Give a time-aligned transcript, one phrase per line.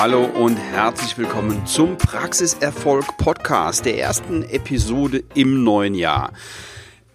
[0.00, 6.32] hallo und herzlich willkommen zum Praxiserfolg Podcast, der ersten Episode im neuen Jahr.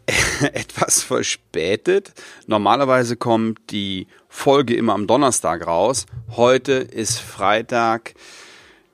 [0.54, 2.13] Etwas verspätet.
[2.45, 6.05] Normalerweise kommt die Folge immer am Donnerstag raus.
[6.36, 8.13] Heute ist Freitag.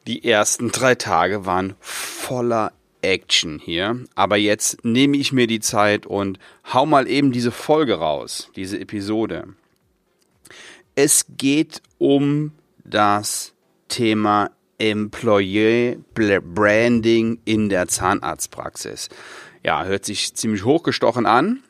[0.08, 2.72] Die ersten drei Tage waren voller
[3.02, 4.06] Action hier.
[4.16, 6.40] Aber jetzt nehme ich mir die Zeit und
[6.74, 9.50] hau mal eben diese Folge raus, diese Episode.
[10.96, 12.54] Es geht um
[12.86, 13.54] das
[13.92, 19.10] Thema Employee Branding in der Zahnarztpraxis.
[19.64, 21.62] Ja, hört sich ziemlich hochgestochen an,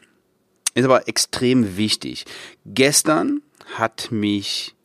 [0.76, 2.26] ist aber extrem wichtig.
[2.66, 3.42] Gestern
[3.76, 4.76] hat mich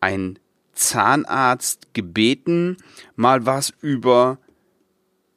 [0.00, 0.38] ein
[0.72, 2.76] Zahnarzt gebeten,
[3.16, 4.38] mal was über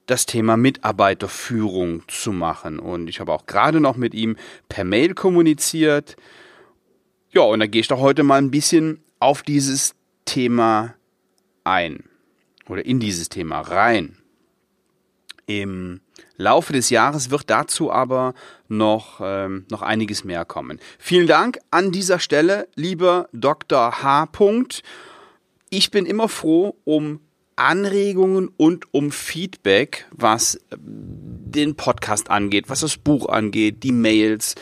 [0.05, 2.79] das Thema Mitarbeiterführung zu machen.
[2.79, 4.37] Und ich habe auch gerade noch mit ihm
[4.69, 6.15] per Mail kommuniziert.
[7.31, 10.95] Ja, und da gehe ich doch heute mal ein bisschen auf dieses Thema
[11.69, 12.03] ein
[12.67, 14.17] oder in dieses Thema rein.
[15.45, 16.01] Im
[16.37, 18.33] Laufe des Jahres wird dazu aber
[18.67, 20.79] noch, ähm, noch einiges mehr kommen.
[20.99, 24.03] Vielen Dank an dieser Stelle, lieber Dr.
[24.03, 24.29] H.
[25.69, 27.19] Ich bin immer froh um
[27.55, 34.55] Anregungen und um Feedback, was äh, den Podcast angeht, was das Buch angeht, die Mails.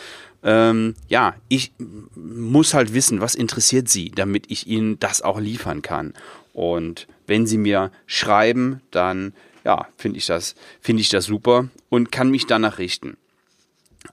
[0.44, 1.74] Ähm, ja, ich
[2.16, 6.14] muss halt wissen, was interessiert Sie, damit ich Ihnen das auch liefern kann.
[6.58, 12.32] Und wenn Sie mir schreiben, dann ja, finde ich das, ich das super und kann
[12.32, 13.16] mich danach richten.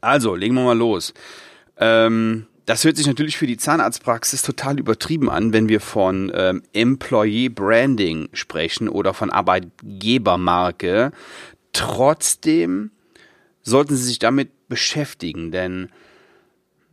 [0.02, 1.14] Also, legen wir mal los.
[1.78, 6.62] Ähm, das hört sich natürlich für die Zahnarztpraxis total übertrieben an, wenn wir von ähm,
[6.74, 11.12] Employee Branding sprechen oder von Arbeitgebermarke.
[11.72, 12.90] Trotzdem
[13.62, 15.88] sollten Sie sich damit beschäftigen, denn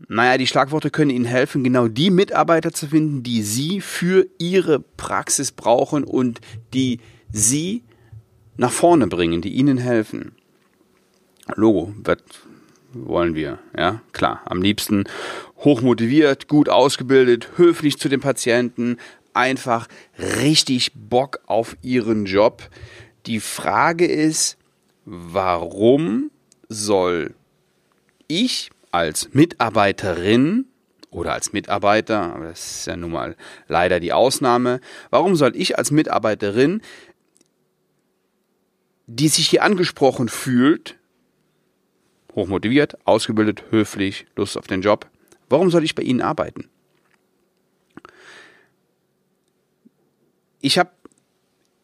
[0.08, 4.80] naja, die Schlagworte können Ihnen helfen, genau die Mitarbeiter zu finden, die Sie für Ihre
[4.80, 6.42] Praxis brauchen und
[6.74, 7.00] die
[7.32, 7.84] Sie
[8.58, 10.34] nach vorne bringen, die Ihnen helfen.
[11.56, 12.24] Logo wird
[12.94, 14.42] wollen wir, ja, klar.
[14.46, 15.06] Am liebsten
[15.58, 18.98] hochmotiviert, gut ausgebildet, höflich zu den Patienten,
[19.34, 19.88] einfach
[20.18, 22.70] richtig Bock auf ihren Job.
[23.26, 24.58] Die Frage ist,
[25.06, 26.32] warum
[26.68, 27.34] soll
[28.28, 30.66] ich als Mitarbeiterin
[31.10, 33.36] oder als Mitarbeiter, aber das ist ja nun mal
[33.68, 34.80] leider die Ausnahme,
[35.10, 36.82] warum soll ich als Mitarbeiterin,
[39.08, 40.98] die sich hier angesprochen fühlt,
[42.34, 45.10] hochmotiviert, ausgebildet, höflich, Lust auf den Job.
[45.50, 46.70] Warum soll ich bei Ihnen arbeiten?
[50.62, 50.92] Ich habe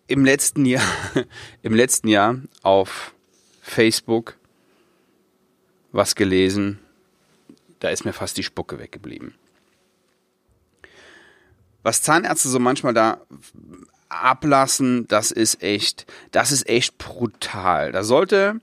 [0.07, 0.87] im letzten Jahr,
[1.63, 3.13] im letzten Jahr auf
[3.61, 4.37] Facebook
[5.91, 6.79] was gelesen,
[7.79, 9.35] da ist mir fast die Spucke weggeblieben.
[11.83, 13.21] Was Zahnärzte so manchmal da
[14.09, 17.91] ablassen, das ist echt, das ist echt brutal.
[17.91, 18.59] Da sollte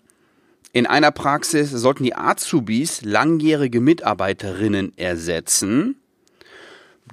[0.72, 5.96] in einer Praxis sollten die Azubis langjährige Mitarbeiterinnen ersetzen.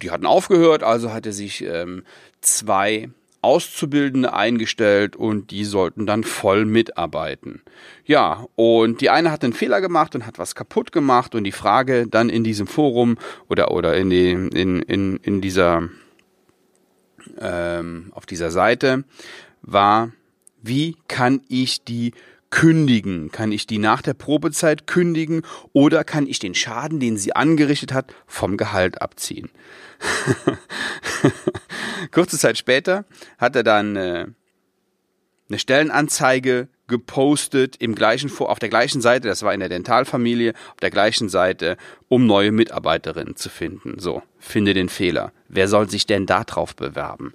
[0.01, 2.03] Die hatten aufgehört, also hatte sich ähm,
[2.41, 3.09] zwei
[3.41, 7.61] Auszubildende eingestellt und die sollten dann voll mitarbeiten.
[8.05, 11.51] Ja, und die eine hat einen Fehler gemacht und hat was kaputt gemacht und die
[11.51, 13.17] Frage dann in diesem Forum
[13.49, 15.89] oder, oder in, die, in, in, in dieser,
[17.39, 19.03] ähm, auf dieser Seite
[19.61, 20.11] war,
[20.61, 22.13] wie kann ich die
[22.51, 23.31] kündigen?
[23.31, 25.41] Kann ich die nach der Probezeit kündigen
[25.73, 29.49] oder kann ich den Schaden, den sie angerichtet hat, vom Gehalt abziehen?
[32.11, 33.05] Kurze Zeit später
[33.37, 34.27] hat er dann äh,
[35.49, 40.79] eine Stellenanzeige gepostet im gleichen auf der gleichen Seite, das war in der Dentalfamilie, auf
[40.81, 41.77] der gleichen Seite,
[42.09, 43.97] um neue Mitarbeiterinnen zu finden.
[43.97, 45.31] So, finde den Fehler.
[45.47, 47.33] Wer soll sich denn da drauf bewerben?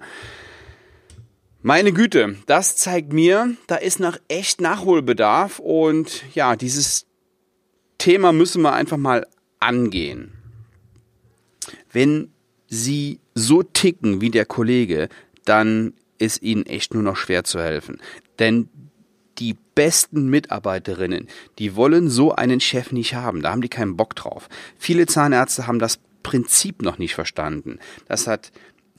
[1.63, 7.07] Meine Güte, das zeigt mir, da ist noch echt Nachholbedarf und ja, dieses
[7.97, 9.25] Thema müssen wir einfach mal
[9.59, 10.33] angehen.
[11.91, 12.31] Wenn
[12.69, 15.09] Sie so ticken wie der Kollege,
[15.45, 17.99] dann ist Ihnen echt nur noch schwer zu helfen.
[18.39, 18.69] Denn
[19.37, 21.27] die besten Mitarbeiterinnen,
[21.59, 23.41] die wollen so einen Chef nicht haben.
[23.41, 24.49] Da haben die keinen Bock drauf.
[24.77, 27.79] Viele Zahnärzte haben das Prinzip noch nicht verstanden.
[28.07, 28.51] Das hat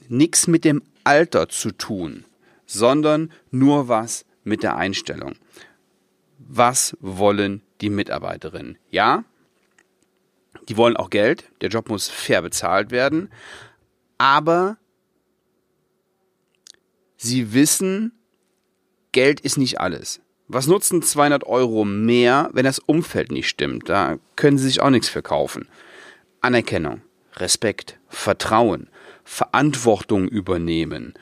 [0.07, 2.23] nichts mit dem Alter zu tun
[2.69, 5.33] sondern nur was mit der Einstellung.
[6.37, 8.77] Was wollen die Mitarbeiterinnen?
[8.91, 9.23] Ja,
[10.69, 13.31] die wollen auch Geld, der Job muss fair bezahlt werden,
[14.19, 14.77] aber
[17.17, 18.11] sie wissen,
[19.11, 20.21] Geld ist nicht alles.
[20.47, 23.89] Was nutzen 200 Euro mehr, wenn das Umfeld nicht stimmt?
[23.89, 25.67] Da können sie sich auch nichts verkaufen.
[26.41, 27.01] Anerkennung,
[27.37, 28.89] Respekt, Vertrauen,
[29.23, 31.13] Verantwortung übernehmen,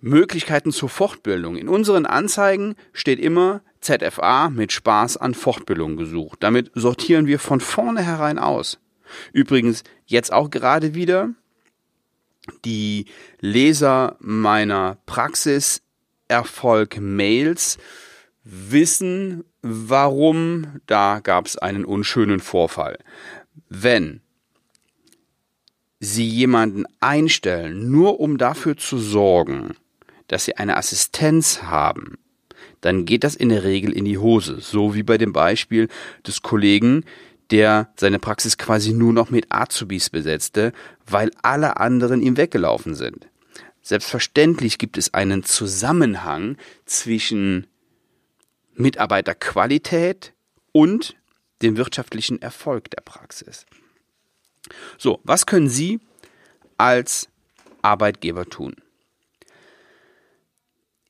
[0.00, 1.56] Möglichkeiten zur Fortbildung.
[1.56, 6.42] In unseren Anzeigen steht immer ZFA mit Spaß an Fortbildung gesucht.
[6.42, 8.78] Damit sortieren wir von vornherein aus.
[9.32, 11.30] Übrigens jetzt auch gerade wieder
[12.64, 13.06] die
[13.40, 15.82] Leser meiner Praxis
[16.28, 17.78] Erfolg Mails
[18.44, 20.80] wissen, warum.
[20.86, 22.98] Da gab es einen unschönen Vorfall.
[23.68, 24.20] Wenn
[26.00, 29.74] Sie jemanden einstellen, nur um dafür zu sorgen,
[30.28, 32.18] dass Sie eine Assistenz haben,
[32.80, 34.60] dann geht das in der Regel in die Hose.
[34.60, 35.88] So wie bei dem Beispiel
[36.26, 37.04] des Kollegen,
[37.50, 40.72] der seine Praxis quasi nur noch mit Azubis besetzte,
[41.06, 43.28] weil alle anderen ihm weggelaufen sind.
[43.82, 47.66] Selbstverständlich gibt es einen Zusammenhang zwischen
[48.74, 50.34] Mitarbeiterqualität
[50.72, 51.16] und
[51.62, 53.66] dem wirtschaftlichen Erfolg der Praxis.
[54.98, 56.00] So, was können Sie
[56.76, 57.28] als
[57.82, 58.76] Arbeitgeber tun?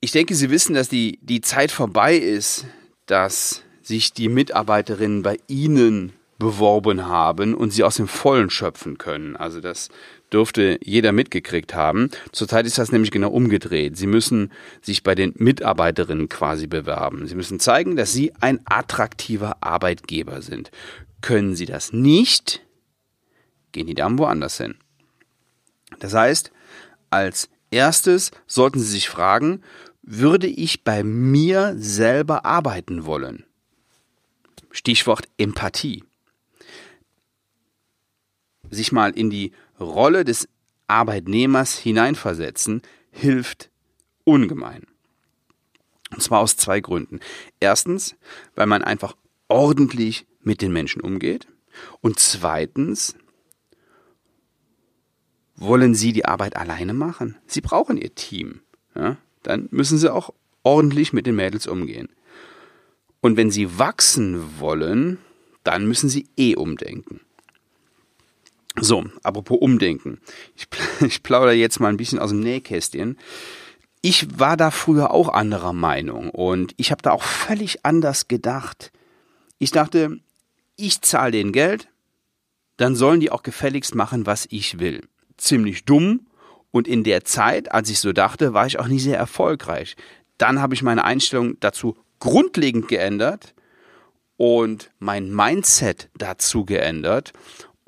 [0.00, 2.66] Ich denke, Sie wissen, dass die, die Zeit vorbei ist,
[3.06, 9.36] dass sich die Mitarbeiterinnen bei Ihnen beworben haben und sie aus dem Vollen schöpfen können.
[9.36, 9.88] Also das
[10.32, 12.10] dürfte jeder mitgekriegt haben.
[12.32, 13.96] Zurzeit ist das nämlich genau umgedreht.
[13.96, 17.26] Sie müssen sich bei den Mitarbeiterinnen quasi bewerben.
[17.26, 20.70] Sie müssen zeigen, dass sie ein attraktiver Arbeitgeber sind.
[21.20, 22.62] Können sie das nicht,
[23.72, 24.76] gehen die Damen woanders hin.
[25.98, 26.52] Das heißt,
[27.10, 29.62] als erstes sollten Sie sich fragen,
[30.02, 33.44] würde ich bei mir selber arbeiten wollen?
[34.70, 36.04] Stichwort Empathie.
[38.70, 40.48] Sich mal in die Rolle des
[40.86, 43.70] Arbeitnehmers hineinversetzen, hilft
[44.24, 44.86] ungemein.
[46.10, 47.20] Und zwar aus zwei Gründen.
[47.60, 48.14] Erstens,
[48.54, 49.16] weil man einfach
[49.48, 51.46] ordentlich mit den Menschen umgeht.
[52.00, 53.14] Und zweitens,
[55.54, 57.36] wollen Sie die Arbeit alleine machen?
[57.46, 58.60] Sie brauchen Ihr Team.
[58.94, 59.18] Ja?
[59.42, 62.08] dann müssen sie auch ordentlich mit den Mädels umgehen.
[63.20, 65.18] Und wenn sie wachsen wollen,
[65.64, 67.20] dann müssen sie eh umdenken.
[68.80, 70.20] So, apropos umdenken.
[70.56, 70.68] Ich,
[71.06, 73.18] ich plaudere jetzt mal ein bisschen aus dem Nähkästchen.
[74.00, 78.92] Ich war da früher auch anderer Meinung und ich habe da auch völlig anders gedacht.
[79.58, 80.20] Ich dachte,
[80.76, 81.88] ich zahle denen Geld,
[82.76, 85.02] dann sollen die auch gefälligst machen, was ich will.
[85.36, 86.28] Ziemlich dumm
[86.70, 89.96] und in der Zeit, als ich so dachte, war ich auch nie sehr erfolgreich.
[90.38, 93.54] Dann habe ich meine Einstellung dazu grundlegend geändert
[94.36, 97.32] und mein Mindset dazu geändert.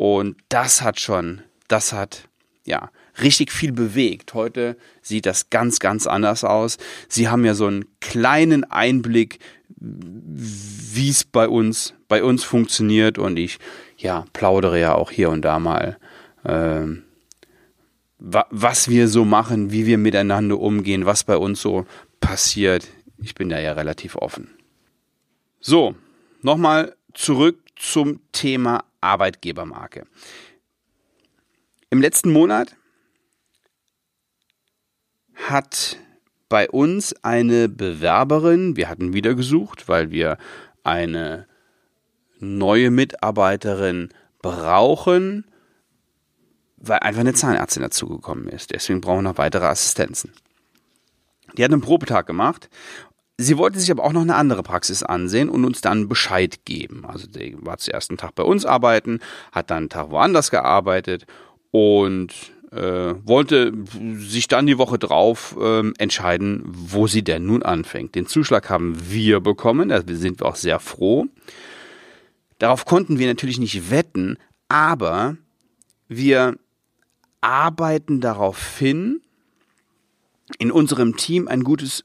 [0.00, 2.26] Und das hat schon, das hat,
[2.64, 4.32] ja, richtig viel bewegt.
[4.32, 6.79] Heute sieht das ganz, ganz anders aus.
[7.11, 9.41] Sie haben ja so einen kleinen Einblick,
[9.76, 13.58] wie es bei uns, bei uns funktioniert und ich,
[13.99, 15.99] ja, plaudere ja auch hier und da mal,
[16.46, 17.03] ähm,
[18.19, 21.85] was wir so machen, wie wir miteinander umgehen, was bei uns so
[22.20, 22.88] passiert.
[23.23, 24.49] Ich bin da ja relativ offen.
[25.61, 25.94] So,
[26.41, 30.06] nochmal zurück zum Thema Arbeitgebermarke.
[31.88, 32.77] Im letzten Monat
[35.35, 35.97] hat
[36.49, 40.37] bei uns eine Bewerberin, wir hatten wieder gesucht, weil wir
[40.85, 41.47] eine
[42.39, 44.10] neue Mitarbeiterin
[44.43, 45.46] brauchen,
[46.77, 48.72] weil einfach eine Zahnärztin dazugekommen ist.
[48.72, 50.32] Deswegen brauchen wir noch weitere Assistenzen.
[51.56, 52.69] Die hat einen Probetag gemacht.
[53.43, 57.05] Sie wollte sich aber auch noch eine andere Praxis ansehen und uns dann Bescheid geben.
[57.06, 59.20] Also die war zuerst einen Tag bei uns arbeiten,
[59.51, 61.25] hat dann einen Tag woanders gearbeitet
[61.70, 62.35] und
[62.70, 63.73] äh, wollte
[64.19, 68.15] sich dann die Woche drauf äh, entscheiden, wo sie denn nun anfängt.
[68.15, 71.27] Den Zuschlag haben wir bekommen, da sind wir auch sehr froh.
[72.59, 74.37] Darauf konnten wir natürlich nicht wetten,
[74.69, 75.39] aber
[76.09, 76.59] wir
[77.41, 79.23] arbeiten darauf hin,
[80.59, 82.05] in unserem Team ein gutes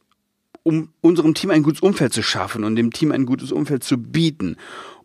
[0.65, 3.98] um unserem Team ein gutes Umfeld zu schaffen und dem Team ein gutes Umfeld zu
[3.98, 4.57] bieten.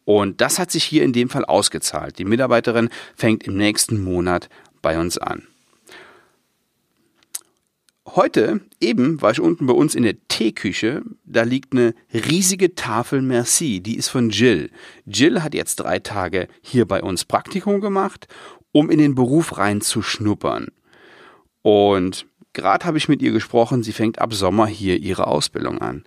[0.04, 2.18] Und das hat sich hier in dem Fall ausgezahlt.
[2.18, 4.48] Die Mitarbeiterin fängt im nächsten Monat
[4.80, 5.46] bei uns an.
[8.06, 11.02] Heute eben war ich unten bei uns in der Teeküche.
[11.24, 13.80] Da liegt eine riesige Tafel Merci.
[13.80, 14.70] Die ist von Jill.
[15.04, 18.26] Jill hat jetzt drei Tage hier bei uns Praktikum gemacht
[18.72, 20.68] um in den Beruf reinzuschnuppern.
[21.62, 26.04] Und gerade habe ich mit ihr gesprochen, sie fängt ab Sommer hier ihre Ausbildung an.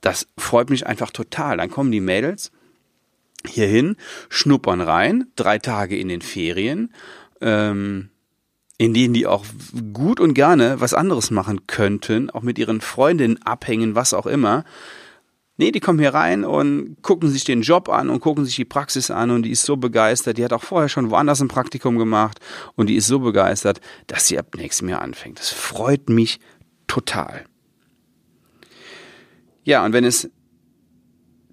[0.00, 1.58] Das freut mich einfach total.
[1.58, 2.52] Dann kommen die Mädels
[3.46, 3.96] hierhin,
[4.28, 6.92] schnuppern rein, drei Tage in den Ferien,
[7.40, 8.10] ähm,
[8.78, 9.44] in denen die auch
[9.92, 14.64] gut und gerne was anderes machen könnten, auch mit ihren Freundinnen abhängen, was auch immer.
[15.60, 18.64] Nee, die kommen hier rein und gucken sich den Job an und gucken sich die
[18.64, 20.38] Praxis an und die ist so begeistert.
[20.38, 22.40] Die hat auch vorher schon woanders ein Praktikum gemacht
[22.76, 25.38] und die ist so begeistert, dass sie ab nächstem Jahr anfängt.
[25.38, 26.40] Das freut mich
[26.86, 27.44] total.
[29.62, 30.30] Ja, und wenn es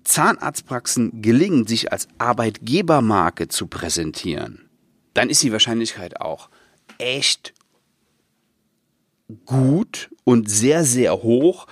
[0.05, 4.69] Zahnarztpraxen gelingt, sich als Arbeitgebermarke zu präsentieren,
[5.15, 6.49] dann ist die Wahrscheinlichkeit auch
[6.97, 7.53] echt
[9.45, 11.67] gut und sehr, sehr hoch,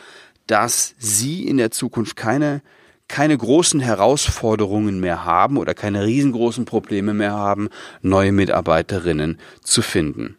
[0.47, 2.61] dass sie in der Zukunft keine,
[3.07, 7.69] keine großen Herausforderungen mehr haben oder keine riesengroßen Probleme mehr haben,
[8.01, 10.37] neue Mitarbeiterinnen zu finden.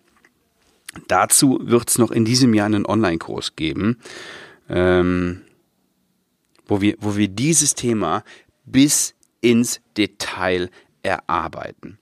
[1.09, 3.99] Dazu wird es noch in diesem Jahr einen Online-Kurs geben,
[4.69, 5.43] ähm,
[6.67, 8.25] wo, wir, wo wir dieses Thema
[8.65, 10.71] bis ins Detail
[11.03, 11.99] erarbeiten.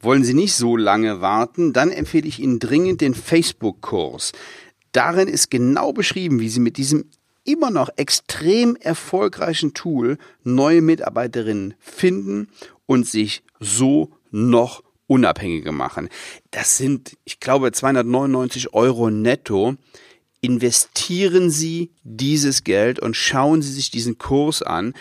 [0.00, 4.32] Wollen Sie nicht so lange warten, dann empfehle ich Ihnen dringend den Facebook-Kurs.
[4.92, 7.06] Darin ist genau beschrieben, wie Sie mit diesem
[7.44, 12.48] immer noch extrem erfolgreichen Tool neue Mitarbeiterinnen finden
[12.86, 16.08] und sich so noch unabhängiger machen.
[16.50, 19.76] Das sind, ich glaube, 299 Euro netto.
[20.40, 24.94] Investieren Sie dieses Geld und schauen Sie sich diesen Kurs an.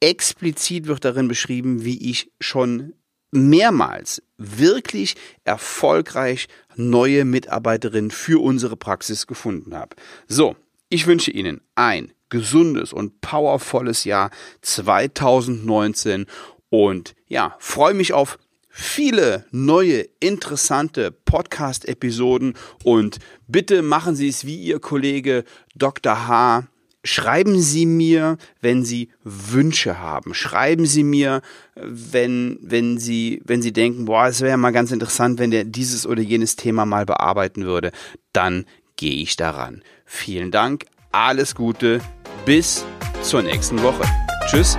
[0.00, 2.94] Explizit wird darin beschrieben, wie ich schon
[3.30, 9.96] mehrmals wirklich erfolgreich neue Mitarbeiterinnen für unsere Praxis gefunden habe.
[10.26, 10.56] So,
[10.92, 14.30] ich wünsche Ihnen ein gesundes und powervolles Jahr
[14.60, 16.26] 2019
[16.68, 24.56] und ja, freue mich auf viele neue interessante Podcast-Episoden und bitte machen Sie es wie
[24.56, 25.44] Ihr Kollege
[25.74, 26.28] Dr.
[26.28, 26.68] H.
[27.04, 30.34] Schreiben Sie mir, wenn Sie Wünsche haben.
[30.34, 31.40] Schreiben Sie mir,
[31.74, 36.06] wenn, wenn Sie, wenn Sie denken, boah, es wäre mal ganz interessant, wenn der dieses
[36.06, 37.92] oder jenes Thema mal bearbeiten würde.
[38.34, 39.82] Dann gehe ich daran.
[40.14, 42.00] Vielen Dank, alles Gute,
[42.44, 42.84] bis
[43.22, 44.04] zur nächsten Woche.
[44.46, 44.76] Tschüss.